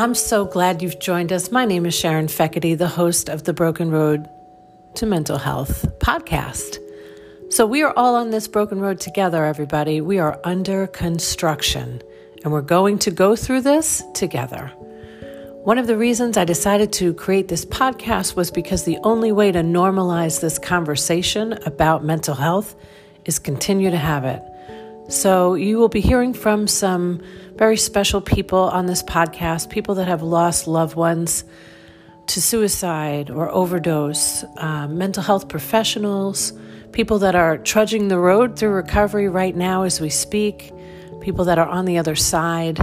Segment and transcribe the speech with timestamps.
[0.00, 1.52] I'm so glad you've joined us.
[1.52, 4.30] My name is Sharon Feckety, the host of the Broken Road
[4.94, 6.78] to Mental Health podcast.
[7.50, 10.00] So, we are all on this broken road together, everybody.
[10.00, 12.00] We are under construction,
[12.42, 14.68] and we're going to go through this together.
[15.64, 19.52] One of the reasons I decided to create this podcast was because the only way
[19.52, 22.74] to normalize this conversation about mental health
[23.26, 24.42] is continue to have it.
[25.10, 27.20] So, you will be hearing from some
[27.60, 31.44] very special people on this podcast, people that have lost loved ones
[32.26, 36.54] to suicide or overdose, uh, mental health professionals,
[36.92, 40.72] people that are trudging the road through recovery right now as we speak,
[41.20, 42.80] people that are on the other side,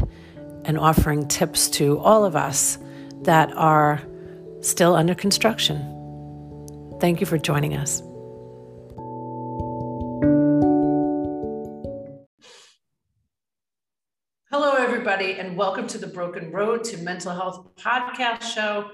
[0.63, 2.77] and offering tips to all of us
[3.23, 3.99] that are
[4.61, 5.79] still under construction.
[6.99, 8.03] Thank you for joining us.
[14.97, 18.89] Everybody, and welcome to the Broken Road to Mental Health podcast show.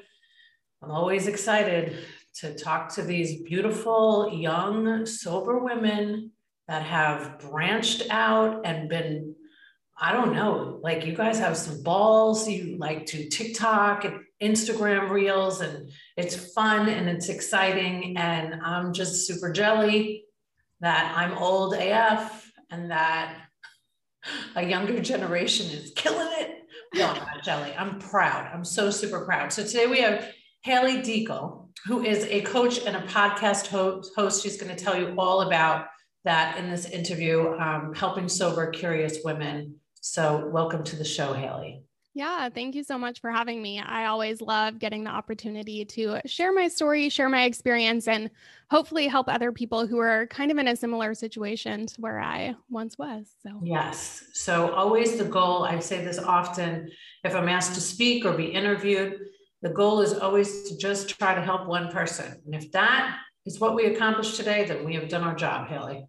[0.82, 1.96] I'm always excited
[2.42, 6.32] to talk to these beautiful, young, sober women
[6.68, 9.34] that have branched out and been,
[9.98, 12.50] I don't know, like you guys have some balls.
[12.50, 18.18] You like to TikTok and Instagram reels, and it's fun and it's exciting.
[18.18, 20.26] And I'm just super jelly
[20.82, 23.43] that I'm old AF and that
[24.56, 26.60] a younger generation is killing it.
[26.94, 27.74] Not jelly.
[27.78, 28.50] I'm proud.
[28.54, 29.52] I'm so super proud.
[29.52, 30.30] So today we have
[30.64, 34.44] Hailey Dekle, who is a coach and a podcast host.
[34.44, 35.88] She's going to tell you all about
[36.24, 39.76] that in this interview, um, helping sober, curious women.
[39.96, 41.84] So welcome to the show, Hailey.
[42.16, 43.80] Yeah, thank you so much for having me.
[43.80, 48.30] I always love getting the opportunity to share my story, share my experience, and
[48.70, 52.56] hopefully help other people who are kind of in a similar situation to where I
[52.70, 53.32] once was.
[53.42, 54.26] So, yes.
[54.34, 56.92] So, always the goal, I say this often
[57.24, 59.20] if I'm asked to speak or be interviewed,
[59.64, 62.40] the goal is always to just try to help one person.
[62.46, 63.18] And if that
[63.48, 66.06] is what we accomplished today, then we have done our job, Hailey.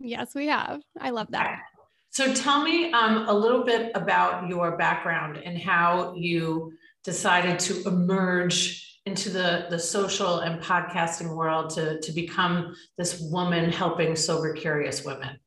[0.00, 0.80] Yes, we have.
[1.00, 1.60] I love that.
[2.10, 6.72] So tell me um, a little bit about your background and how you
[7.04, 13.70] decided to emerge into the, the social and podcasting world to, to become this woman
[13.70, 15.38] helping sober, curious women.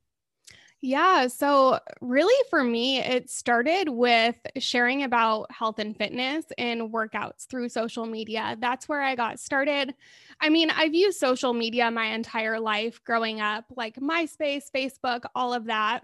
[0.84, 1.28] Yeah.
[1.28, 7.68] So, really, for me, it started with sharing about health and fitness and workouts through
[7.68, 8.56] social media.
[8.58, 9.94] That's where I got started.
[10.40, 15.54] I mean, I've used social media my entire life growing up, like MySpace, Facebook, all
[15.54, 16.02] of that.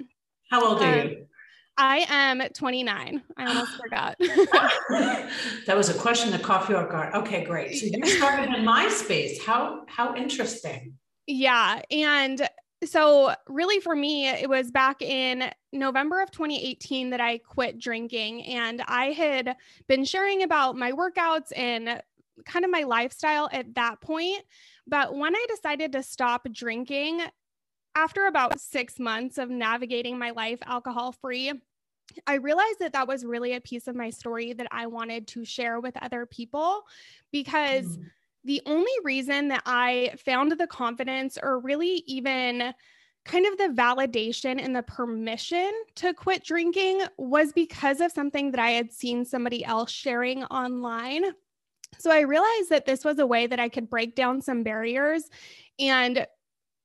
[0.51, 1.27] How old are um, you?
[1.77, 3.23] I am 29.
[3.37, 4.17] I almost forgot.
[4.21, 7.15] that was a question that caught you off guard.
[7.15, 7.77] Okay, great.
[7.77, 9.41] So you started in MySpace.
[9.41, 10.95] How how interesting.
[11.27, 12.49] Yeah, and
[12.85, 18.45] so really for me it was back in November of 2018 that I quit drinking
[18.45, 19.57] and I had
[19.89, 22.01] been sharing about my workouts and
[22.45, 24.43] kind of my lifestyle at that point.
[24.87, 27.21] But when I decided to stop drinking,
[27.95, 31.53] after about six months of navigating my life alcohol free,
[32.27, 35.45] I realized that that was really a piece of my story that I wanted to
[35.45, 36.83] share with other people
[37.33, 38.05] because mm.
[38.45, 42.73] the only reason that I found the confidence or really even
[43.25, 48.61] kind of the validation and the permission to quit drinking was because of something that
[48.61, 51.25] I had seen somebody else sharing online.
[51.99, 55.29] So I realized that this was a way that I could break down some barriers
[55.79, 56.27] and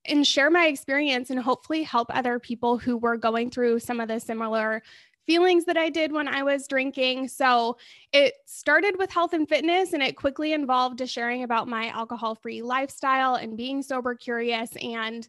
[0.05, 4.07] and share my experience and hopefully help other people who were going through some of
[4.07, 4.83] the similar
[5.25, 7.29] feelings that I did when I was drinking.
[7.29, 7.77] So
[8.11, 12.35] it started with health and fitness, and it quickly involved to sharing about my alcohol
[12.35, 14.71] free lifestyle and being sober curious.
[14.81, 15.27] And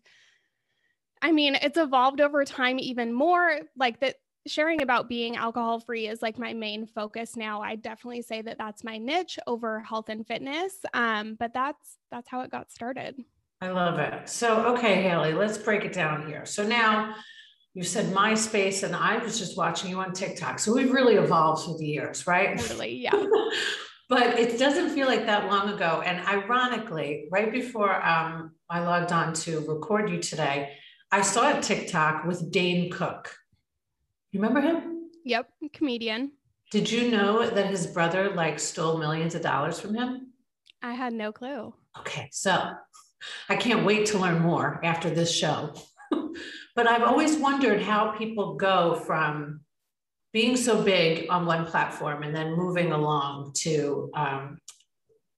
[1.23, 3.61] I mean, it's evolved over time even more.
[3.77, 7.63] Like that, sharing about being alcohol free is like my main focus now.
[7.63, 10.75] I definitely say that that's my niche over health and fitness.
[10.93, 13.25] Um, but that's that's how it got started.
[13.65, 14.29] I love it.
[14.29, 16.45] So, okay, Hailey, let's break it down here.
[16.45, 17.15] So now
[17.73, 20.59] you said MySpace, and I was just watching you on TikTok.
[20.59, 22.61] So we've really evolved through the years, right?
[22.69, 23.25] Really, yeah.
[24.11, 26.03] but it doesn't feel like that long ago.
[26.05, 30.75] And ironically, right before um, I logged on to record you today,
[31.11, 33.35] I saw a TikTok with Dane Cook.
[34.31, 35.09] You remember him?
[35.25, 36.33] Yep, comedian.
[36.71, 40.33] Did you know that his brother like stole millions of dollars from him?
[40.83, 41.73] I had no clue.
[42.01, 42.73] Okay, so
[43.49, 45.75] I can't wait to learn more after this show.
[46.77, 49.61] but I've always wondered how people go from
[50.33, 54.59] being so big on one platform and then moving along to um,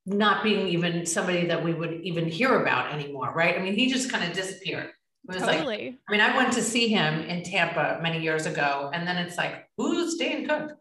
[0.06, 3.58] not being even somebody that we would even hear about anymore, right?
[3.58, 4.90] I mean, he just kind of disappeared.
[5.28, 5.86] It was totally.
[5.86, 9.16] like, I mean, I went to see him in Tampa many years ago, and then
[9.16, 10.72] it's like, who's Dane Cook?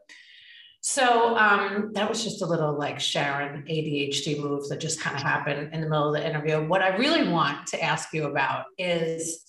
[0.87, 5.23] So um, that was just a little like Sharon ADHD move that just kind of
[5.23, 6.63] happened in the middle of the interview.
[6.63, 9.41] What I really want to ask you about is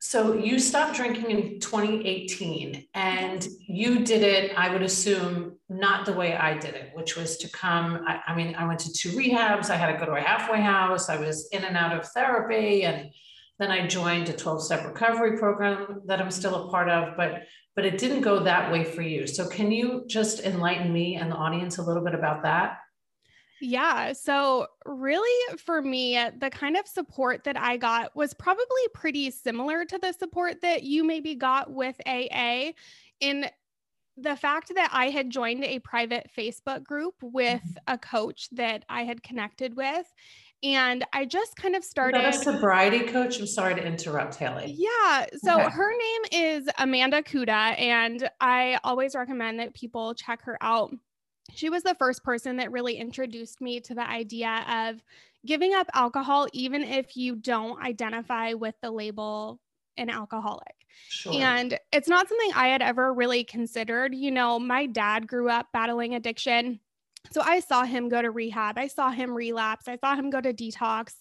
[0.00, 6.12] so you stopped drinking in 2018 and you did it, I would assume, not the
[6.12, 8.04] way I did it, which was to come.
[8.06, 10.60] I, I mean, I went to two rehabs, I had to go to a halfway
[10.60, 13.08] house, I was in and out of therapy, and
[13.58, 17.16] then I joined a 12 step recovery program that I'm still a part of.
[17.16, 17.44] But
[17.76, 19.26] but it didn't go that way for you.
[19.26, 22.78] So can you just enlighten me and the audience a little bit about that?
[23.60, 24.12] Yeah.
[24.12, 29.84] So, really, for me, the kind of support that I got was probably pretty similar
[29.86, 32.72] to the support that you maybe got with AA
[33.20, 33.46] in
[34.16, 37.94] the fact that I had joined a private Facebook group with mm-hmm.
[37.94, 40.12] a coach that I had connected with.
[40.64, 42.24] And I just kind of started.
[42.24, 43.38] a sobriety coach?
[43.38, 44.74] I'm sorry to interrupt, Hailey.
[44.76, 45.26] Yeah.
[45.36, 45.70] So okay.
[45.70, 50.90] her name is Amanda Kuda, and I always recommend that people check her out
[51.52, 55.02] she was the first person that really introduced me to the idea of
[55.44, 59.60] giving up alcohol, even if you don't identify with the label
[59.96, 60.74] an alcoholic.
[61.08, 61.34] Sure.
[61.34, 64.14] And it's not something I had ever really considered.
[64.14, 66.80] You know, my dad grew up battling addiction.
[67.30, 68.78] So I saw him go to rehab.
[68.78, 69.88] I saw him relapse.
[69.88, 71.14] I saw him go to detox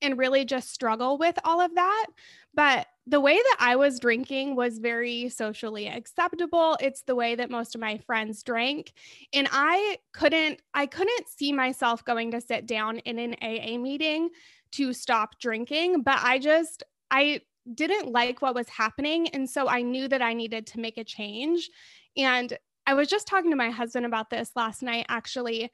[0.00, 2.06] and really just struggle with all of that.
[2.54, 6.76] But the way that I was drinking was very socially acceptable.
[6.80, 8.92] It's the way that most of my friends drank.
[9.32, 14.30] And I couldn't I couldn't see myself going to sit down in an AA meeting
[14.72, 17.40] to stop drinking, but I just I
[17.74, 21.04] didn't like what was happening and so I knew that I needed to make a
[21.04, 21.70] change.
[22.16, 22.56] And
[22.88, 25.70] I was just talking to my husband about this last night, actually,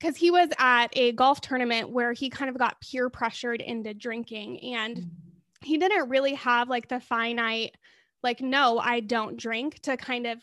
[0.00, 3.92] because he was at a golf tournament where he kind of got peer pressured into
[3.92, 5.08] drinking and mm-hmm.
[5.66, 7.76] he didn't really have like the finite,
[8.22, 10.42] like, no, I don't drink to kind of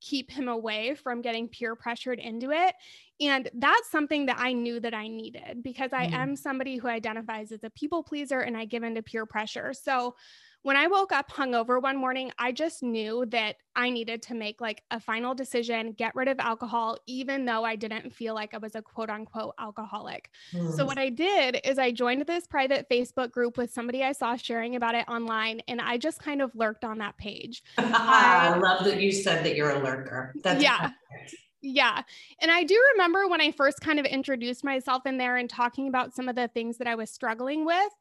[0.00, 2.74] keep him away from getting peer pressured into it.
[3.20, 6.14] And that's something that I knew that I needed because I mm.
[6.14, 9.74] am somebody who identifies as a people pleaser and I give into peer pressure.
[9.74, 10.14] So
[10.62, 14.60] when I woke up hungover one morning, I just knew that I needed to make
[14.60, 18.58] like a final decision, get rid of alcohol, even though I didn't feel like I
[18.58, 20.30] was a quote unquote alcoholic.
[20.52, 20.76] Mm.
[20.76, 24.36] So, what I did is I joined this private Facebook group with somebody I saw
[24.36, 27.62] sharing about it online, and I just kind of lurked on that page.
[27.78, 30.32] I, I love that you said that you're a lurker.
[30.42, 30.90] That's yeah.
[31.10, 31.36] Perfect.
[31.62, 32.02] Yeah.
[32.40, 35.86] And I do remember when I first kind of introduced myself in there and talking
[35.86, 37.92] about some of the things that I was struggling with.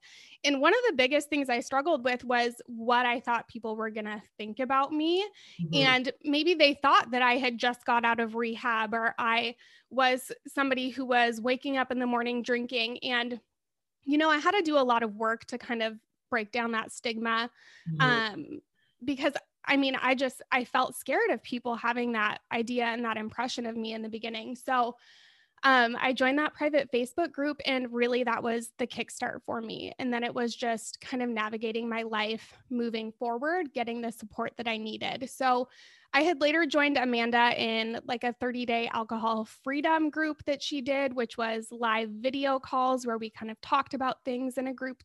[0.44, 3.92] And one of the biggest things I struggled with was what I thought people were
[3.92, 5.24] going to think about me.
[5.62, 5.76] Mm-hmm.
[5.76, 9.56] And maybe they thought that I had just got out of rehab or I
[9.92, 12.98] was somebody who was waking up in the morning drinking.
[13.04, 13.40] And,
[14.06, 16.00] you know, I had to do a lot of work to kind of
[16.32, 17.52] break down that stigma.
[17.88, 18.02] Mm-hmm.
[18.02, 18.62] Um,
[19.04, 19.34] because
[19.66, 23.66] I mean, I just I felt scared of people having that idea and that impression
[23.66, 24.56] of me in the beginning.
[24.56, 24.96] So
[25.64, 29.94] um, I joined that private Facebook group, and really that was the kickstart for me.
[30.00, 34.54] And then it was just kind of navigating my life moving forward, getting the support
[34.58, 35.30] that I needed.
[35.30, 35.68] So
[36.14, 40.82] I had later joined Amanda in like a 30 day alcohol freedom group that she
[40.82, 44.74] did, which was live video calls where we kind of talked about things in a
[44.74, 45.04] group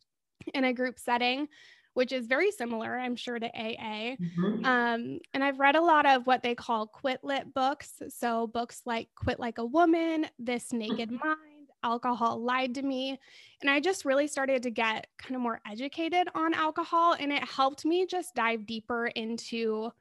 [0.53, 1.47] in a group setting
[1.97, 4.17] which is very similar, I'm sure, to AA.
[4.21, 4.63] Mm-hmm.
[4.63, 8.03] Um, and I've read a lot of what they call quit lit books.
[8.09, 11.27] So, books like Quit Like a Woman, This Naked mm-hmm.
[11.27, 13.19] Mind, Alcohol Lied to Me.
[13.61, 17.15] And I just really started to get kind of more educated on alcohol.
[17.19, 19.91] And it helped me just dive deeper into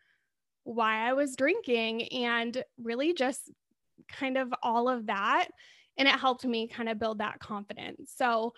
[0.64, 3.50] why I was drinking and really just
[4.06, 5.48] kind of all of that.
[5.96, 8.12] And it helped me kind of build that confidence.
[8.14, 8.52] So,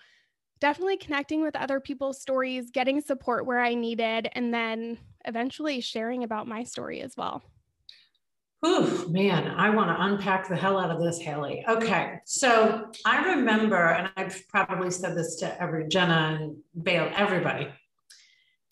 [0.59, 6.23] definitely connecting with other people's stories, getting support where I needed, and then eventually sharing
[6.23, 7.43] about my story as well.
[8.65, 11.63] Ooh, man, I want to unpack the hell out of this, Hailey.
[11.67, 12.19] Okay.
[12.25, 17.69] So I remember, and I've probably said this to every Jenna and Bale, everybody.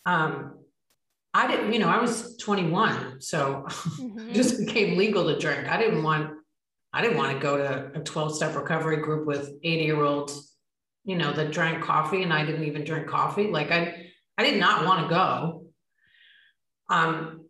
[0.05, 0.55] Um,
[1.33, 4.33] I didn't, you know, I was 21, so mm-hmm.
[4.33, 5.69] just became legal to drink.
[5.69, 6.31] I didn't want,
[6.91, 10.46] I didn't want to go to a 12 step recovery group with 80 year olds
[11.07, 13.47] you know, that drank coffee and I didn't even drink coffee.
[13.47, 15.63] Like I, I did not want to go.
[16.89, 17.45] Um,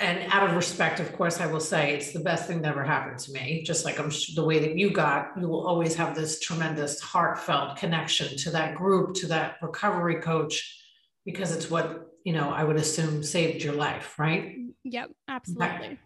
[0.00, 2.82] and out of respect, of course, I will say it's the best thing that ever
[2.82, 3.62] happened to me.
[3.62, 7.76] Just like I'm the way that you got, you will always have this tremendous heartfelt
[7.76, 10.82] connection to that group, to that recovery coach,
[11.24, 12.50] because it's what you know.
[12.50, 14.56] I would assume saved your life, right?
[14.82, 16.00] Yep, absolutely.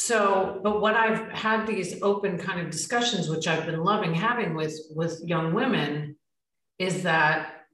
[0.00, 4.54] So, but what I've had these open kind of discussions, which I've been loving having
[4.54, 6.14] with with young women,
[6.78, 7.64] is that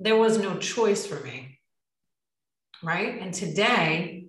[0.00, 1.60] there was no choice for me.
[2.82, 3.20] Right.
[3.20, 4.28] And today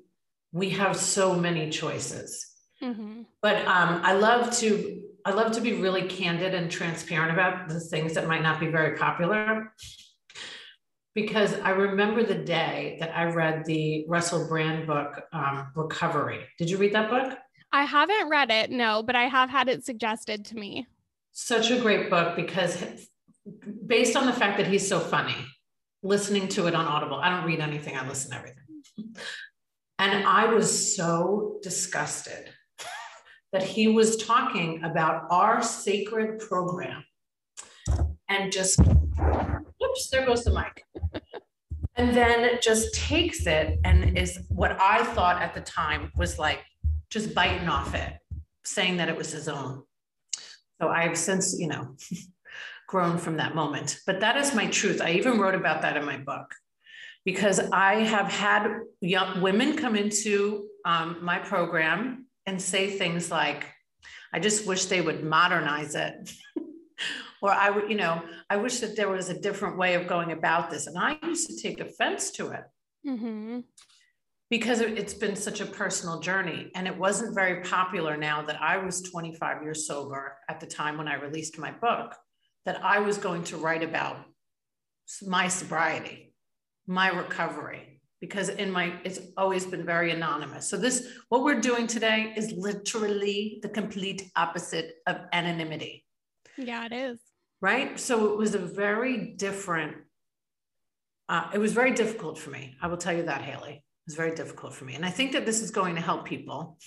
[0.51, 2.47] we have so many choices.
[2.83, 3.21] Mm-hmm.
[3.41, 7.79] But um, I love to I love to be really candid and transparent about the
[7.79, 9.73] things that might not be very popular.
[11.15, 16.41] Because I remember the day that I read the Russell Brand book, um, Recovery.
[16.59, 17.37] Did you read that book?
[17.71, 20.87] I haven't read it, no, but I have had it suggested to me.
[21.31, 22.83] Such a great book because
[23.85, 25.35] based on the fact that he's so funny,
[26.03, 29.15] listening to it on Audible, I don't read anything, I listen to everything.
[29.99, 32.49] And I was so disgusted
[33.51, 37.03] that he was talking about our sacred program
[38.27, 38.79] and just,
[39.85, 40.83] oops, there goes the mic.
[41.97, 46.59] And then just takes it and is what I thought at the time was like
[47.09, 48.13] just biting off it,
[48.65, 49.83] saying that it was his own.
[50.81, 51.95] So I've since, you know,
[52.87, 53.99] grown from that moment.
[54.05, 55.01] But that is my truth.
[55.01, 56.53] I even wrote about that in my book
[57.23, 63.65] because I have had young women come into um, my program and say things like,
[64.31, 66.31] I just wish they would modernize it.
[67.45, 70.31] or I would, you know, I wish that there was a different way of going
[70.31, 70.87] about this.
[70.87, 72.63] And I used to take offense to it
[73.07, 73.59] mm-hmm.
[74.49, 76.71] because it's been such a personal journey.
[76.73, 80.97] And it wasn't very popular now that I was 25 years sober at the time
[80.97, 82.15] when I released my book,
[82.65, 84.17] that I was going to write about
[85.21, 86.33] my sobriety,
[86.87, 91.85] my recovery because in my it's always been very anonymous so this what we're doing
[91.85, 96.05] today is literally the complete opposite of anonymity
[96.57, 97.19] yeah it is
[97.65, 97.99] right?
[97.99, 99.95] So it was a very different
[101.27, 102.75] uh, it was very difficult for me.
[102.79, 103.73] I will tell you that hailey.
[103.73, 104.93] It was very difficult for me.
[104.93, 106.77] And i think that this is going to help people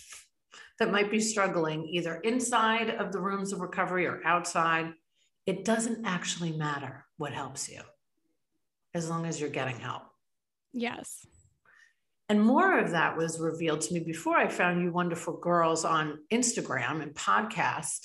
[0.78, 4.92] that might be struggling either inside of the rooms of recovery or outside.
[5.46, 7.80] It doesn't actually matter what helps you
[8.94, 10.04] as long as you're getting help.
[10.72, 11.26] Yes.
[12.28, 16.18] And more of that was revealed to me before I found you wonderful girls on
[16.32, 18.00] Instagram and podcast.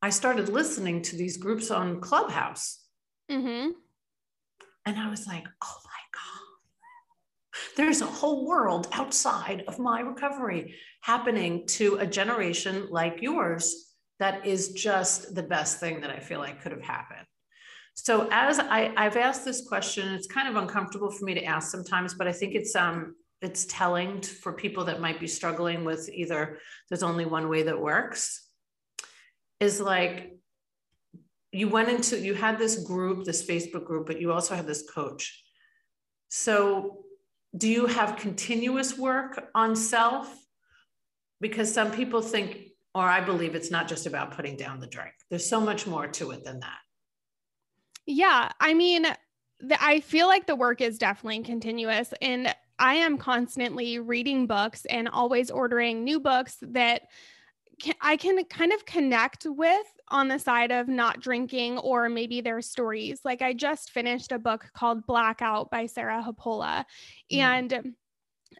[0.00, 2.84] I started listening to these groups on Clubhouse.
[3.30, 3.70] Mm-hmm.
[4.86, 10.74] And I was like, oh my God, there's a whole world outside of my recovery
[11.02, 16.38] happening to a generation like yours that is just the best thing that I feel
[16.38, 17.26] like could have happened.
[17.94, 21.70] So as I, I've asked this question, it's kind of uncomfortable for me to ask
[21.70, 26.08] sometimes, but I think it's um it's telling for people that might be struggling with
[26.12, 28.47] either there's only one way that works.
[29.60, 30.38] Is like
[31.52, 34.88] you went into you had this group, this Facebook group, but you also had this
[34.88, 35.42] coach.
[36.28, 37.04] So
[37.56, 40.32] do you have continuous work on self?
[41.40, 42.58] Because some people think,
[42.94, 45.14] or I believe it's not just about putting down the drink.
[45.30, 46.78] There's so much more to it than that.
[48.06, 48.50] Yeah.
[48.60, 49.06] I mean,
[49.60, 52.12] the, I feel like the work is definitely continuous.
[52.20, 57.02] And I am constantly reading books and always ordering new books that
[57.80, 62.40] can, I can kind of connect with on the side of not drinking or maybe
[62.40, 63.20] their stories.
[63.24, 66.84] Like I just finished a book called Blackout by Sarah Hepola.
[67.32, 67.38] Mm.
[67.38, 67.94] And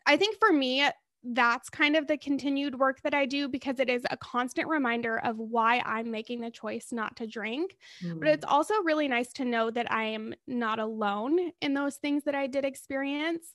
[0.06, 0.84] I think for me,
[1.24, 5.18] that's kind of the continued work that I do because it is a constant reminder
[5.18, 7.76] of why I'm making the choice not to drink.
[8.04, 8.20] Mm.
[8.20, 8.52] But it's mm.
[8.52, 12.46] also really nice to know that I am not alone in those things that I
[12.46, 13.54] did experience.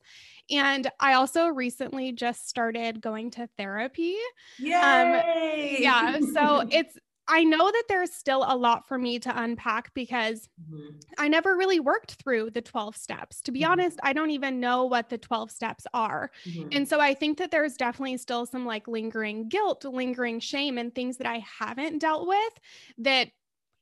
[0.52, 4.16] And I also recently just started going to therapy.
[4.60, 4.74] Yay!
[4.74, 6.20] Um, yeah.
[6.34, 10.98] So it's I know that there's still a lot for me to unpack because mm-hmm.
[11.18, 13.42] I never really worked through the 12 steps.
[13.42, 13.72] To be mm-hmm.
[13.72, 16.32] honest, I don't even know what the 12 steps are.
[16.46, 16.70] Mm-hmm.
[16.74, 20.94] And so I think that there's definitely still some like lingering guilt, lingering shame, and
[20.94, 22.54] things that I haven't dealt with
[23.00, 23.30] that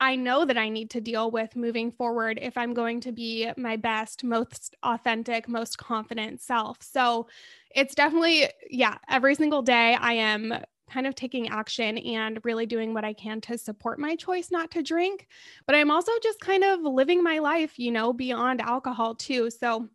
[0.01, 3.51] I know that I need to deal with moving forward if I'm going to be
[3.55, 6.77] my best, most authentic, most confident self.
[6.81, 7.27] So
[7.75, 10.55] it's definitely, yeah, every single day I am
[10.91, 14.71] kind of taking action and really doing what I can to support my choice not
[14.71, 15.27] to drink.
[15.65, 19.49] But I'm also just kind of living my life, you know, beyond alcohol too.
[19.49, 19.87] So,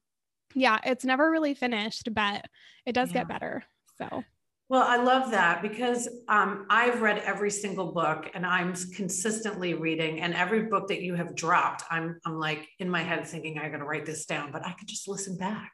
[0.55, 2.47] yeah, it's never really finished, but
[2.87, 3.21] it does yeah.
[3.21, 3.65] get better.
[3.99, 4.25] So,
[4.69, 10.21] well, I love that because um, I've read every single book and I'm consistently reading,
[10.21, 13.69] and every book that you have dropped, I'm I'm like in my head thinking I
[13.69, 15.73] got to write this down, but I could just listen back.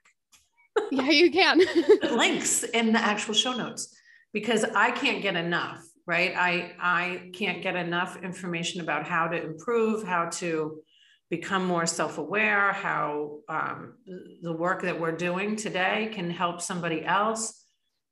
[0.91, 1.61] yeah, you can.
[2.17, 3.97] links in the actual show notes
[4.33, 6.35] because I can't get enough, right?
[6.37, 10.83] I I can't get enough information about how to improve, how to
[11.31, 13.95] become more self-aware, how um,
[14.43, 17.65] the work that we're doing today can help somebody else.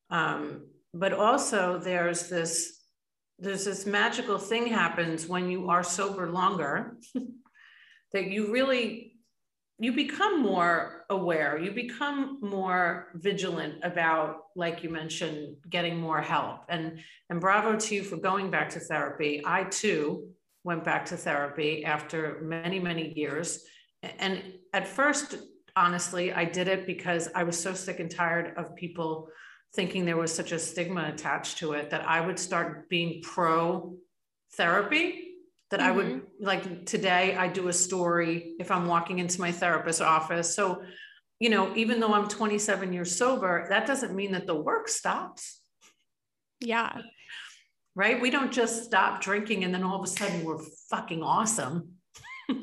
[0.09, 2.81] Um, but also, there's this
[3.39, 6.99] there's this magical thing happens when you are sober longer
[8.13, 9.10] that you really
[9.81, 16.61] you become more aware you become more vigilant about like you mentioned getting more help.
[16.69, 19.43] And and bravo to you for going back to therapy.
[19.45, 20.29] I too
[20.65, 23.65] went back to therapy after many many years.
[24.03, 25.37] And at first
[25.77, 29.29] honestly i did it because i was so sick and tired of people
[29.75, 33.95] thinking there was such a stigma attached to it that i would start being pro
[34.57, 35.30] therapy
[35.71, 35.89] that mm-hmm.
[35.89, 36.45] I would mm-hmm.
[36.45, 40.55] like today I do a story if I'm walking into my therapist's office.
[40.55, 40.83] So,
[41.39, 45.61] you know, even though I'm 27 years sober, that doesn't mean that the work stops.
[46.61, 47.01] Yeah.
[47.95, 48.21] Right?
[48.21, 51.95] We don't just stop drinking and then all of a sudden we're fucking awesome.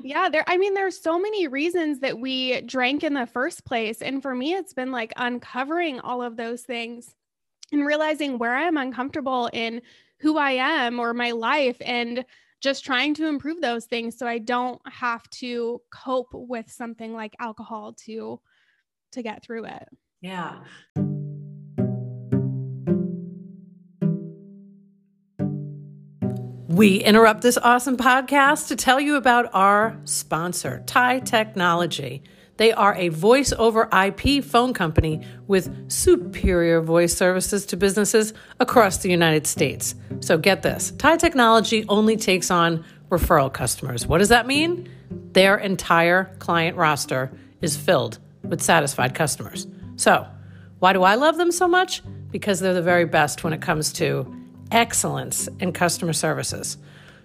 [0.03, 4.01] yeah, there I mean there's so many reasons that we drank in the first place
[4.01, 7.13] and for me it's been like uncovering all of those things
[7.71, 9.81] and realizing where I'm uncomfortable in
[10.19, 12.25] who I am or my life and
[12.61, 17.35] just trying to improve those things so I don't have to cope with something like
[17.39, 18.39] alcohol to
[19.13, 19.87] to get through it.
[20.21, 20.59] Yeah.
[26.67, 32.21] We interrupt this awesome podcast to tell you about our sponsor, TIE Technology.
[32.57, 38.97] They are a voice over IP phone company with superior voice services to businesses across
[38.97, 39.95] the United States.
[40.19, 44.05] So get this TIE Technology only takes on referral customers.
[44.07, 44.89] What does that mean?
[45.31, 49.67] Their entire client roster is filled with satisfied customers.
[49.95, 50.27] So,
[50.79, 52.03] why do I love them so much?
[52.31, 54.31] Because they're the very best when it comes to
[54.71, 56.77] excellence in customer services.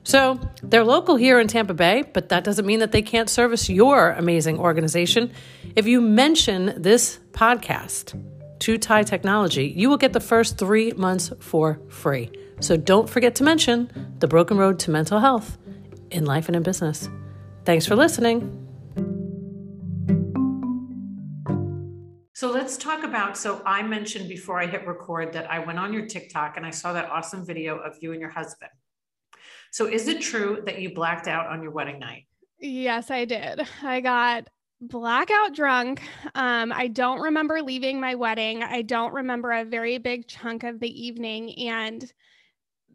[0.04, 3.68] So they're local here in Tampa Bay, but that doesn't mean that they can't service
[3.68, 5.32] your amazing organization.
[5.76, 8.20] If you mention this podcast
[8.60, 12.30] to TIE Technology, you will get the first three months for free.
[12.60, 15.58] So don't forget to mention the broken road to mental health
[16.10, 17.08] in life and in business.
[17.64, 18.58] Thanks for listening.
[22.34, 23.36] So let's talk about.
[23.36, 26.70] So I mentioned before I hit record that I went on your TikTok and I
[26.70, 28.70] saw that awesome video of you and your husband.
[29.72, 32.26] So is it true that you blacked out on your wedding night?
[32.60, 33.66] Yes, I did.
[33.82, 34.48] I got
[34.82, 36.02] blackout drunk.
[36.34, 38.62] Um, I don't remember leaving my wedding.
[38.62, 41.54] I don't remember a very big chunk of the evening.
[41.70, 42.12] And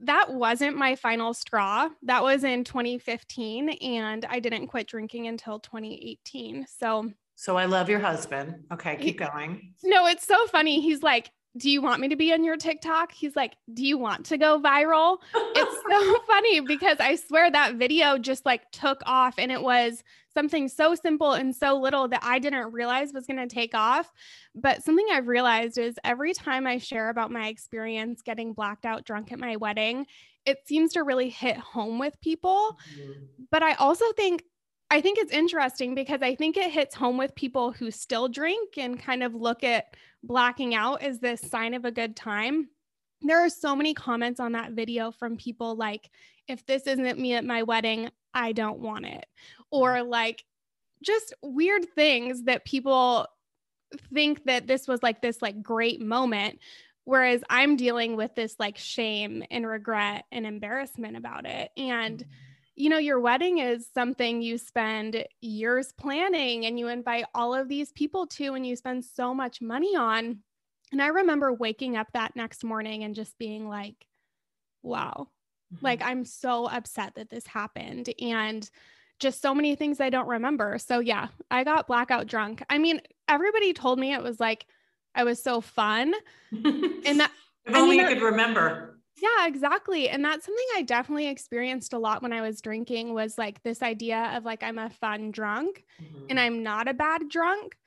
[0.02, 1.90] that wasn't my final straw.
[2.04, 3.70] That was in 2015.
[3.70, 6.68] And I didn't quit drinking until 2018.
[6.68, 8.66] So, so I love your husband.
[8.72, 9.74] Okay, keep going.
[9.84, 10.80] No, it's so funny.
[10.80, 13.12] He's like, do you want me to be on your TikTok?
[13.12, 15.18] He's like, do you want to go viral?
[15.34, 20.04] it's so funny because I swear that video just like took off and it was
[20.34, 24.12] something so simple and so little that I didn't realize was going to take off.
[24.54, 29.04] But something I've realized is every time I share about my experience getting blacked out
[29.04, 30.06] drunk at my wedding,
[30.46, 32.78] it seems to really hit home with people.
[32.96, 33.12] Mm-hmm.
[33.50, 34.44] But I also think
[34.90, 38.78] I think it's interesting because I think it hits home with people who still drink
[38.78, 42.70] and kind of look at blacking out is this sign of a good time.
[43.22, 46.10] There are so many comments on that video from people like,
[46.48, 49.26] if this isn't me at my wedding, I don't want it.
[49.72, 50.44] Or like
[51.04, 53.28] just weird things that people
[54.14, 56.60] think that this was like this like great moment
[57.06, 62.47] whereas i'm dealing with this like shame and regret and embarrassment about it and mm-hmm
[62.78, 67.68] you know, your wedding is something you spend years planning and you invite all of
[67.68, 70.38] these people to and you spend so much money on.
[70.92, 74.06] And I remember waking up that next morning and just being like,
[74.84, 75.30] wow,
[75.74, 75.84] mm-hmm.
[75.84, 78.14] like I'm so upset that this happened.
[78.22, 78.70] And
[79.20, 80.78] just so many things I don't remember.
[80.78, 82.62] So, yeah, I got blackout drunk.
[82.70, 84.68] I mean, everybody told me it was like,
[85.16, 86.14] I was so fun.
[86.52, 87.32] and that
[87.66, 88.97] if only mean, you could remember.
[89.20, 90.10] Yeah, exactly.
[90.10, 93.82] And that's something I definitely experienced a lot when I was drinking was like this
[93.82, 96.26] idea of like I'm a fun drunk mm-hmm.
[96.30, 97.78] and I'm not a bad drunk.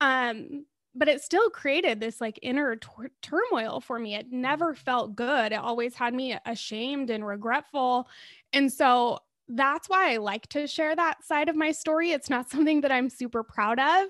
[0.00, 4.16] Um but it still created this like inner tor- turmoil for me.
[4.16, 4.82] It never mm-hmm.
[4.82, 5.52] felt good.
[5.52, 8.08] It always had me ashamed and regretful.
[8.52, 12.10] And so that's why I like to share that side of my story.
[12.10, 14.08] It's not something that I'm super proud of,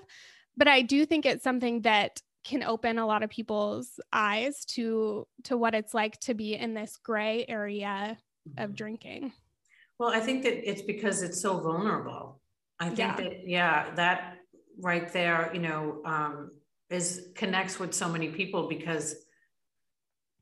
[0.57, 5.27] but I do think it's something that can open a lot of people's eyes to
[5.43, 8.17] to what it's like to be in this gray area
[8.57, 8.75] of mm-hmm.
[8.75, 9.33] drinking
[9.99, 12.41] well i think that it's because it's so vulnerable
[12.79, 13.15] i think yeah.
[13.15, 14.37] that yeah that
[14.79, 16.51] right there you know um
[16.89, 19.15] is connects with so many people because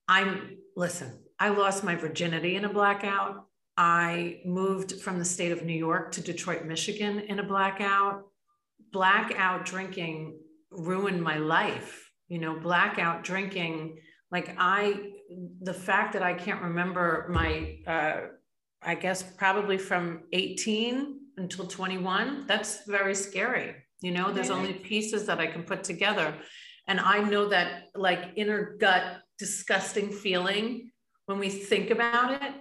[0.08, 5.64] i'm listen i lost my virginity in a blackout i moved from the state of
[5.64, 8.24] new york to detroit michigan in a blackout
[8.92, 10.38] blackout drinking
[10.72, 14.00] ruined my life you know blackout drinking.
[14.32, 15.10] Like i
[15.62, 18.22] the fact that i can't remember my uh
[18.82, 23.76] i guess probably from 18 until 21 that's very scary.
[24.02, 26.34] You know, there's only pieces that I can put together.
[26.88, 29.04] And I know that like inner gut
[29.38, 30.92] disgusting feeling
[31.26, 32.54] when we think about it,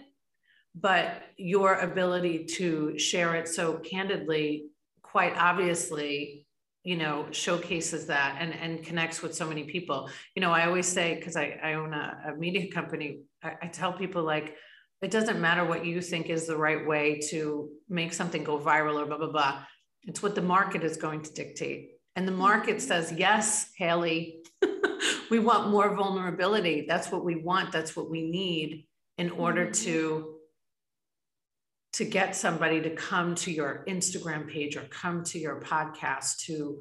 [0.74, 4.66] but your ability to share it so candidly,
[5.02, 6.47] quite obviously,
[6.88, 10.08] you know, showcases that and, and connects with so many people.
[10.34, 13.66] You know, I always say, because I, I own a, a media company, I, I
[13.66, 14.56] tell people like,
[15.02, 19.02] it doesn't matter what you think is the right way to make something go viral
[19.02, 19.64] or blah, blah, blah.
[20.04, 21.90] It's what the market is going to dictate.
[22.16, 22.88] And the market mm-hmm.
[22.88, 24.40] says, yes, Hailey,
[25.30, 26.86] we want more vulnerability.
[26.88, 27.70] That's what we want.
[27.70, 28.86] That's what we need
[29.18, 29.84] in order mm-hmm.
[29.84, 30.37] to
[31.98, 36.78] to get somebody to come to your Instagram page or come to your podcast to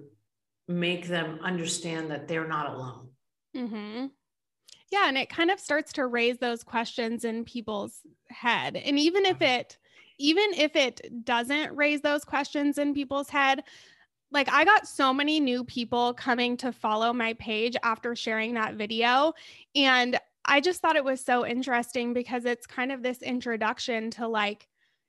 [0.67, 3.09] make them understand that they're not alone.
[3.55, 4.05] Mm-hmm.
[4.91, 5.07] Yeah.
[5.07, 7.99] And it kind of starts to raise those questions in people's
[8.29, 8.75] head.
[8.75, 9.79] And even if it,
[10.19, 13.63] even if it doesn't raise those questions in people's head,
[14.31, 18.75] like I got so many new people coming to follow my page after sharing that
[18.75, 19.33] video.
[19.75, 24.27] And I just thought it was so interesting because it's kind of this introduction to
[24.27, 24.67] like,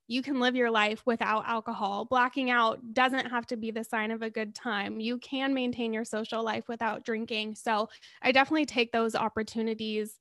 [0.08, 2.06] you can live your life without alcohol.
[2.06, 5.00] Blacking out doesn't have to be the sign of a good time.
[5.00, 7.54] You can maintain your social life without drinking.
[7.54, 7.90] So
[8.22, 10.18] I definitely take those opportunities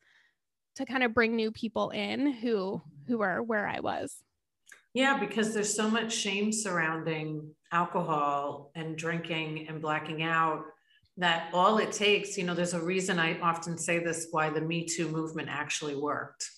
[0.75, 4.17] to kind of bring new people in who who are where I was.
[4.93, 10.65] Yeah, because there's so much shame surrounding alcohol and drinking and blacking out
[11.15, 14.61] that all it takes, you know, there's a reason I often say this why the
[14.61, 16.49] Me Too movement actually worked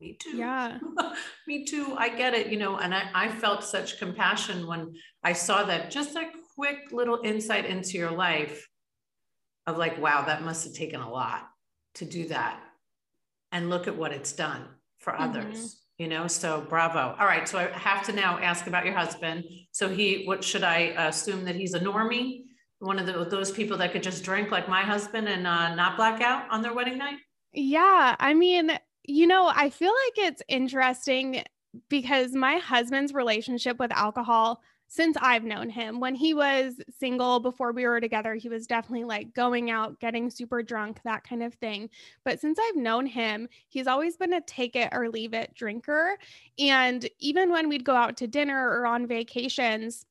[0.00, 0.36] me too.
[0.36, 0.78] Yeah.
[1.46, 1.94] me too.
[1.98, 5.90] I get it, you know, and I, I felt such compassion when I saw that
[5.90, 8.68] just a quick little insight into your life
[9.66, 11.48] of like, wow, that must have taken a lot
[11.94, 12.60] to do that.
[13.50, 14.64] And look at what it's done
[14.98, 15.22] for mm-hmm.
[15.22, 16.26] others, you know?
[16.26, 17.16] So bravo.
[17.18, 17.48] All right.
[17.48, 19.44] So I have to now ask about your husband.
[19.72, 22.42] So he, what should I assume that he's a normie?
[22.78, 25.96] One of the, those people that could just drink like my husband and uh, not
[25.96, 27.18] black out on their wedding night?
[27.52, 28.14] Yeah.
[28.18, 28.78] I mean,
[29.08, 31.42] you know, I feel like it's interesting
[31.88, 35.98] because my husband's relationship with alcohol since I've known him.
[35.98, 40.28] When he was single before we were together, he was definitely like going out, getting
[40.28, 41.88] super drunk, that kind of thing.
[42.22, 46.18] But since I've known him, he's always been a take it or leave it drinker.
[46.58, 50.04] And even when we'd go out to dinner or on vacations,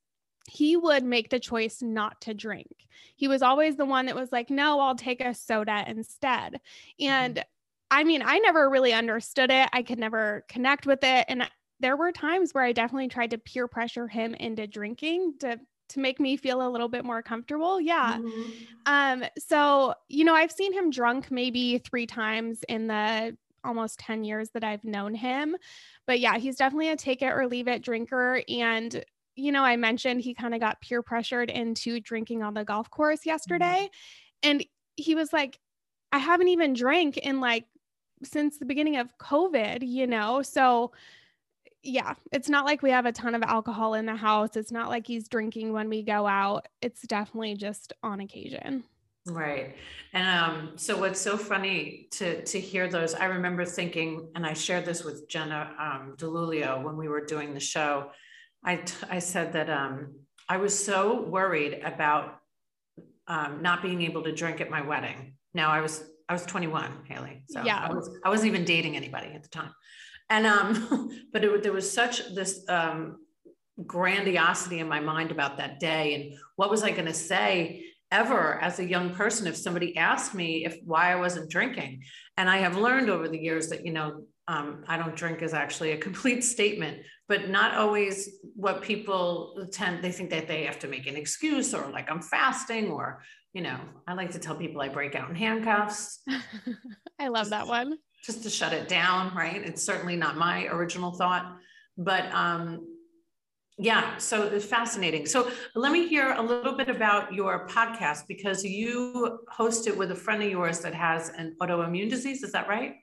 [0.50, 2.88] he would make the choice not to drink.
[3.16, 6.62] He was always the one that was like, no, I'll take a soda instead.
[7.00, 7.12] Mm-hmm.
[7.12, 7.46] And.
[7.89, 9.69] I mean, I never really understood it.
[9.71, 11.26] I could never connect with it.
[11.28, 15.60] And there were times where I definitely tried to peer pressure him into drinking to
[15.89, 17.80] to make me feel a little bit more comfortable.
[17.80, 18.17] Yeah.
[18.17, 18.52] Mm-hmm.
[18.86, 24.23] Um so, you know, I've seen him drunk maybe 3 times in the almost 10
[24.23, 25.56] years that I've known him.
[26.06, 29.04] But yeah, he's definitely a take it or leave it drinker and
[29.39, 32.89] you know, I mentioned he kind of got peer pressured into drinking on the golf
[32.89, 34.50] course yesterday mm-hmm.
[34.50, 35.60] and he was like
[36.12, 37.65] I haven't even drank in like
[38.24, 40.42] since the beginning of COVID, you know?
[40.42, 40.92] So,
[41.84, 44.56] yeah, it's not like we have a ton of alcohol in the house.
[44.56, 46.68] It's not like he's drinking when we go out.
[46.82, 48.84] It's definitely just on occasion.
[49.30, 49.76] Right.
[50.14, 54.54] And um, so what's so funny to to hear those, I remember thinking, and I
[54.54, 58.12] shared this with Jenna um, DeLulio when we were doing the show.
[58.64, 60.16] I, t- I said that um,
[60.50, 62.40] I was so worried about
[63.28, 65.36] um, not being able to drink at my wedding.
[65.54, 67.44] Now I was I was 21, Hailey.
[67.50, 67.88] So yeah.
[67.90, 69.72] I, was, I wasn't even dating anybody at the time.
[70.30, 73.18] And, um, but it, there was such this um,
[73.86, 76.16] grandiosity in my mind about that day.
[76.16, 80.34] And what was I going to say ever as a young person if somebody asked
[80.34, 82.04] me if why I wasn't drinking?
[82.38, 85.54] And I have learned over the years that, you know, um, I don't drink is
[85.54, 90.80] actually a complete statement, but not always what people tend, they think that they have
[90.80, 94.56] to make an excuse or like I'm fasting or you know, I like to tell
[94.56, 96.22] people I break out in handcuffs.
[97.20, 97.98] I love that one.
[98.24, 99.62] Just to shut it down, right?
[99.64, 101.58] It's certainly not my original thought,
[101.98, 102.86] but um,
[103.78, 105.26] yeah, so it's fascinating.
[105.26, 110.12] So let me hear a little bit about your podcast because you host it with
[110.12, 112.44] a friend of yours that has an autoimmune disease.
[112.44, 112.96] Is that right?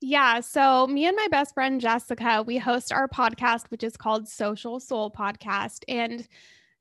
[0.00, 0.40] Yeah.
[0.40, 4.80] So, me and my best friend Jessica, we host our podcast, which is called Social
[4.80, 5.84] Soul Podcast.
[5.86, 6.26] And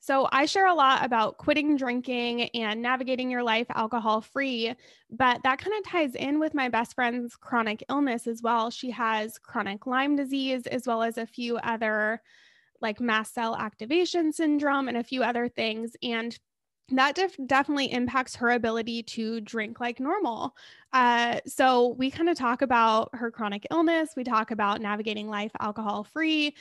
[0.03, 4.73] so, I share a lot about quitting drinking and navigating your life alcohol free,
[5.11, 8.71] but that kind of ties in with my best friend's chronic illness as well.
[8.71, 12.19] She has chronic Lyme disease, as well as a few other
[12.81, 15.91] like mast cell activation syndrome and a few other things.
[16.01, 16.35] And
[16.89, 20.55] that def- definitely impacts her ability to drink like normal.
[20.93, 25.51] Uh, so, we kind of talk about her chronic illness, we talk about navigating life
[25.59, 26.55] alcohol free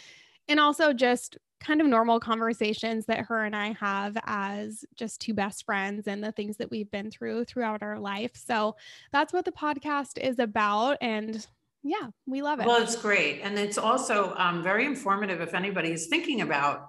[0.51, 5.35] and also just kind of normal conversations that her and I have as just two
[5.35, 8.33] best friends and the things that we've been through throughout our life.
[8.35, 8.77] So
[9.13, 10.97] that's what the podcast is about.
[11.01, 11.47] And
[11.83, 12.67] yeah, we love it.
[12.67, 13.41] Well, it's great.
[13.43, 16.87] And it's also um, very informative if anybody is thinking about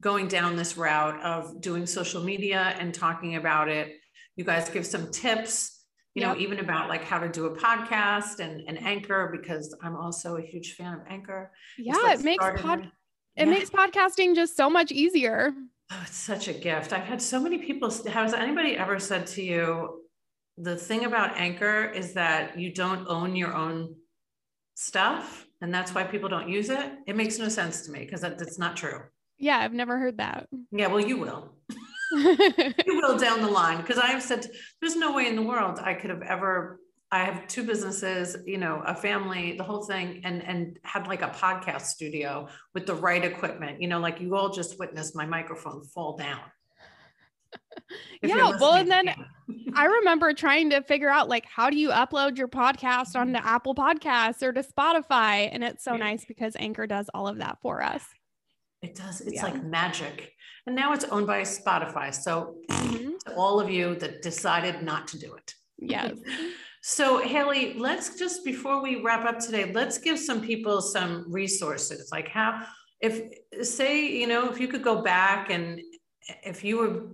[0.00, 3.92] going down this route of doing social media and talking about it.
[4.36, 6.36] You guys give some tips, you yep.
[6.36, 10.36] know, even about like how to do a podcast and, and Anchor, because I'm also
[10.36, 11.52] a huge fan of Anchor.
[11.76, 12.90] Yeah, it makes pod-
[13.36, 13.50] it yeah.
[13.50, 15.52] makes podcasting just so much easier.
[15.90, 16.92] Oh, it's such a gift.
[16.92, 17.90] I've had so many people.
[17.90, 20.02] Has anybody ever said to you,
[20.58, 23.94] the thing about Anchor is that you don't own your own
[24.74, 26.92] stuff, and that's why people don't use it?
[27.06, 29.00] It makes no sense to me because that, that's not true.
[29.38, 30.48] Yeah, I've never heard that.
[30.70, 31.54] Yeah, well, you will.
[32.12, 34.46] you will down the line because I have said
[34.80, 36.78] there's no way in the world I could have ever.
[37.12, 41.20] I have two businesses, you know, a family, the whole thing, and and had like
[41.20, 43.82] a podcast studio with the right equipment.
[43.82, 46.40] You know, like you all just witnessed my microphone fall down.
[48.22, 49.14] yeah, well, and then
[49.74, 53.74] I remember trying to figure out like how do you upload your podcast onto Apple
[53.74, 57.82] Podcasts or to Spotify, and it's so nice because Anchor does all of that for
[57.82, 58.04] us.
[58.80, 59.20] It does.
[59.20, 59.44] It's yeah.
[59.44, 60.32] like magic.
[60.66, 62.14] And now it's owned by Spotify.
[62.14, 63.10] So mm-hmm.
[63.36, 65.54] all of you that decided not to do it.
[65.78, 66.14] Yes.
[66.84, 72.10] so Hailey, let's just before we wrap up today, let's give some people some resources.
[72.10, 72.66] Like how
[73.00, 73.22] if
[73.62, 75.80] say, you know, if you could go back and
[76.44, 77.06] if you were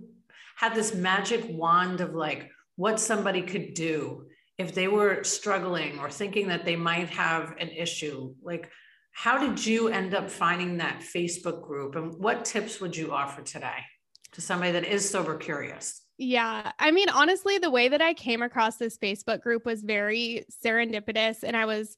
[0.55, 4.25] had this magic wand of like what somebody could do
[4.57, 8.71] if they were struggling or thinking that they might have an issue, like
[9.11, 13.43] how did you end up finding that Facebook group and what tips would you offer
[13.43, 13.85] today
[14.31, 16.01] to somebody that is sober curious?
[16.21, 16.73] Yeah.
[16.79, 21.43] I mean, honestly, the way that I came across this Facebook group was very serendipitous.
[21.43, 21.97] And I was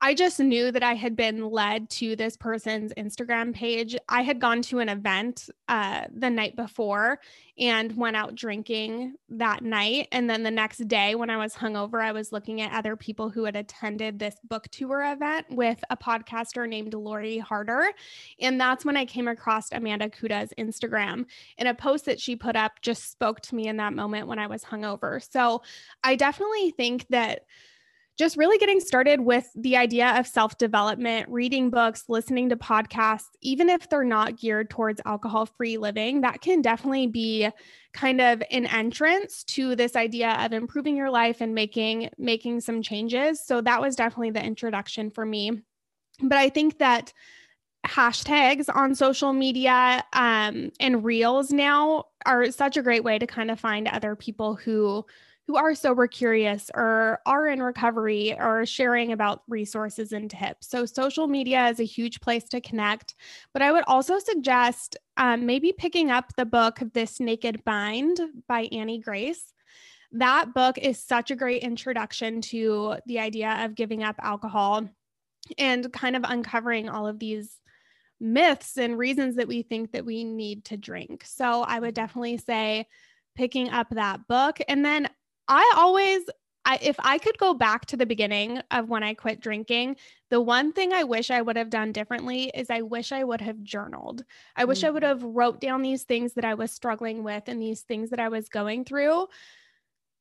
[0.00, 3.96] I just knew that I had been led to this person's Instagram page.
[4.08, 7.18] I had gone to an event uh, the night before
[7.58, 10.06] and went out drinking that night.
[10.12, 13.28] And then the next day, when I was hungover, I was looking at other people
[13.28, 17.88] who had attended this book tour event with a podcaster named Lori Harder.
[18.40, 21.24] And that's when I came across Amanda Kuda's Instagram.
[21.58, 24.38] And a post that she put up just spoke to me in that moment when
[24.38, 25.20] I was hungover.
[25.28, 25.62] So
[26.04, 27.40] I definitely think that
[28.18, 33.28] just really getting started with the idea of self development, reading books, listening to podcasts,
[33.42, 37.48] even if they're not geared towards alcohol free living, that can definitely be
[37.92, 42.82] kind of an entrance to this idea of improving your life and making making some
[42.82, 43.44] changes.
[43.44, 45.62] So that was definitely the introduction for me.
[46.20, 47.12] But I think that
[47.86, 53.50] hashtags on social media um, and reels now are such a great way to kind
[53.50, 55.06] of find other people who
[55.48, 60.68] who are sober curious or are in recovery or sharing about resources and tips.
[60.68, 63.14] So, social media is a huge place to connect.
[63.54, 68.68] But I would also suggest um, maybe picking up the book This Naked Mind by
[68.70, 69.54] Annie Grace.
[70.12, 74.86] That book is such a great introduction to the idea of giving up alcohol
[75.56, 77.58] and kind of uncovering all of these
[78.20, 81.24] myths and reasons that we think that we need to drink.
[81.24, 82.86] So, I would definitely say
[83.34, 84.58] picking up that book.
[84.68, 85.08] And then
[85.48, 86.24] I always
[86.68, 89.96] I, if I could go back to the beginning of when I quit drinking,
[90.28, 93.40] the one thing I wish I would have done differently is I wish I would
[93.40, 94.22] have journaled.
[94.54, 94.88] I wish mm-hmm.
[94.88, 95.08] I would mm.
[95.08, 98.28] have wrote down these things that I was struggling with and these things that I
[98.28, 99.28] was going through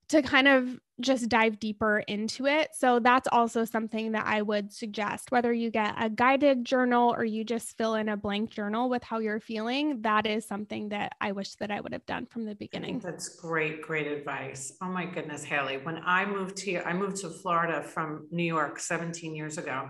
[0.10, 2.70] to kind of just dive deeper into it.
[2.74, 7.24] So that's also something that I would suggest whether you get a guided journal or
[7.24, 11.13] you just fill in a blank journal with how you're feeling, that is something that
[11.22, 13.00] I wish that I would have done from the beginning.
[13.00, 14.74] That's great great advice.
[14.82, 18.80] Oh my goodness, Hailey, when I moved here, I moved to Florida from New York
[18.80, 19.89] 17 years ago.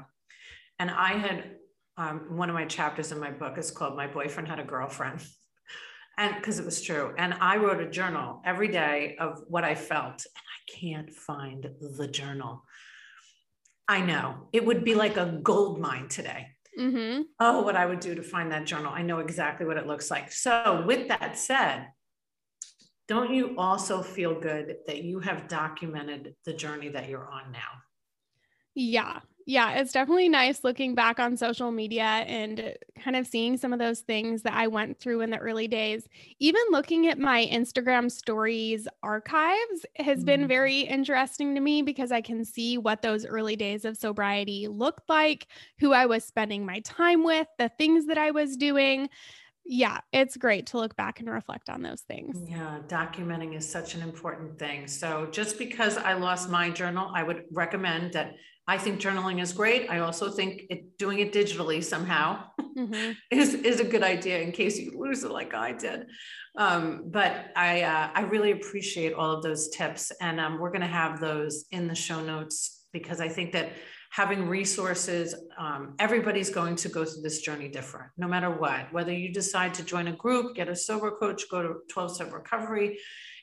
[0.79, 1.51] And I had
[1.97, 5.25] um, one of my chapters in my book is called My Boyfriend Had a Girlfriend.
[6.17, 7.13] And because it was true.
[7.17, 10.25] And I wrote a journal every day of what I felt.
[10.25, 12.63] And I can't find the journal.
[13.87, 16.47] I know it would be like a gold mine today.
[16.77, 17.21] Mm-hmm.
[17.39, 18.91] Oh, what I would do to find that journal.
[18.93, 20.31] I know exactly what it looks like.
[20.31, 21.87] So, with that said,
[23.07, 27.81] don't you also feel good that you have documented the journey that you're on now?
[28.75, 33.71] Yeah, yeah, it's definitely nice looking back on social media and kind of seeing some
[33.71, 36.05] of those things that I went through in the early days.
[36.39, 40.49] Even looking at my Instagram stories archives has been mm-hmm.
[40.49, 45.07] very interesting to me because I can see what those early days of sobriety looked
[45.07, 45.47] like,
[45.79, 49.07] who I was spending my time with, the things that I was doing
[49.69, 52.37] yeah, it's great to look back and reflect on those things.
[52.49, 54.87] Yeah, documenting is such an important thing.
[54.87, 58.35] So, just because I lost my journal, I would recommend that
[58.67, 59.89] I think journaling is great.
[59.89, 62.43] I also think it, doing it digitally somehow
[62.77, 63.11] mm-hmm.
[63.31, 66.07] is, is a good idea in case you lose it like I did.
[66.57, 70.11] Um, but I, uh, I really appreciate all of those tips.
[70.21, 73.71] And um, we're going to have those in the show notes because I think that
[74.11, 78.91] having resources, um, everybody's going to go through this journey different, no matter what.
[78.91, 82.33] Whether you decide to join a group, get a sober coach, go to 12 step
[82.33, 82.97] recovery,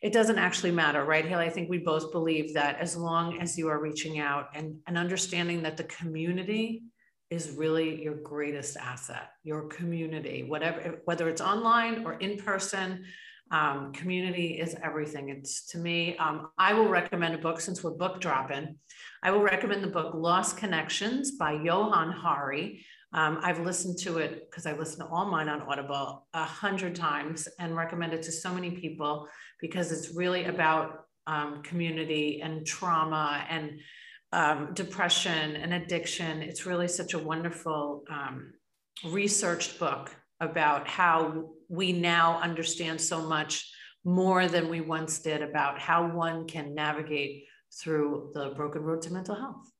[0.04, 1.46] it doesn't actually matter, right, Hailey?
[1.46, 4.98] I think we both believe that as long as you are reaching out and, and
[4.98, 6.82] understanding that the community
[7.30, 13.06] is really your greatest asset, your community, whatever, whether it's online or in person.
[13.50, 15.30] Um, community is everything.
[15.30, 18.76] It's to me, um, I will recommend a book since we're book dropping.
[19.22, 22.84] I will recommend the book Lost Connections by Johann Hari.
[23.14, 26.96] Um, I've listened to it because I listen to all mine on Audible a hundred
[26.96, 29.28] times and recommend it to so many people
[29.60, 33.78] because it's really about um, community and trauma and
[34.32, 36.42] um, depression and addiction.
[36.42, 38.52] It's really such a wonderful um,
[39.04, 43.70] researched book about how we now understand so much
[44.04, 47.44] more than we once did about how one can navigate
[47.80, 49.70] through the broken road to mental health.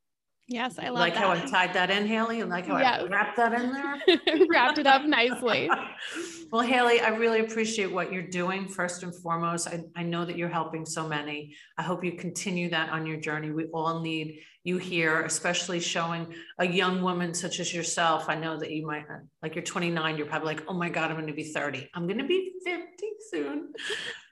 [0.47, 1.23] Yes, I love like that.
[1.23, 3.01] how I tied that in, Hailey, and like how yeah.
[3.01, 4.47] I wrapped that in there.
[4.49, 5.71] wrapped it up nicely.
[6.53, 8.69] well, Hailey, I really appreciate what you're doing.
[8.69, 11.55] First and foremost, I, I know that you're helping so many.
[11.79, 13.53] I hope you continue that on your journey.
[13.53, 18.29] We all need you here, especially showing a young woman such as yourself.
[18.29, 19.05] I know that you might,
[19.43, 21.89] like you're 29, you're probably like, oh my God, I'm going to be 30.
[21.95, 22.85] I'm going to be 50
[23.31, 23.73] soon.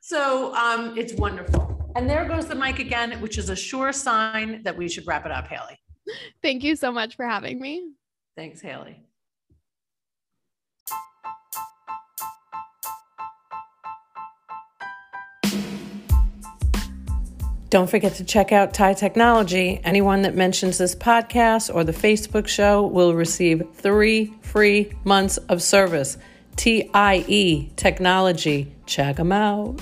[0.03, 1.93] So um, it's wonderful.
[1.97, 5.27] And there goes the mic again, which is a sure sign that we should wrap
[5.27, 5.79] it up, Hailey.
[6.43, 7.93] Thank you so much for having me.
[8.37, 9.03] Thanks, Hailey.
[17.73, 19.81] Don't forget to check out TIE Technology.
[19.83, 25.63] Anyone that mentions this podcast or the Facebook show will receive three free months of
[25.63, 26.19] service.
[26.57, 28.71] TIE Technology.
[28.85, 29.81] Check them out.